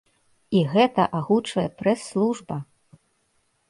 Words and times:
І 0.59 0.63
гэта 0.71 1.05
агучвае 1.21 1.69
прэс-служба! 1.85 2.63